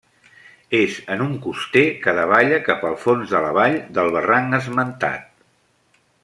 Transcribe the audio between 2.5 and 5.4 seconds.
cap al fons de la vall del barranc esmentat.